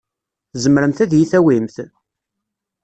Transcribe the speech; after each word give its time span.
Tzemremt 0.51 1.03
ad 1.03 1.11
iyi-tawimt? 1.13 1.75